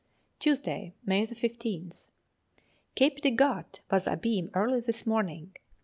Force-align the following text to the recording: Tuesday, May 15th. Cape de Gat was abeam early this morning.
Tuesday, 0.39 0.95
May 1.05 1.27
15th. 1.27 2.09
Cape 2.95 3.21
de 3.21 3.29
Gat 3.29 3.81
was 3.91 4.07
abeam 4.07 4.49
early 4.55 4.79
this 4.81 5.05
morning. 5.05 5.53